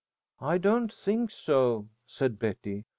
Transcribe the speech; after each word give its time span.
"I 0.39 0.57
don't 0.57 0.91
think 0.91 1.29
so," 1.29 1.87
said 2.07 2.39
Betty. 2.39 2.85